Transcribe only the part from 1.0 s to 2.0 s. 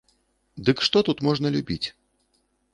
тут можна любіць?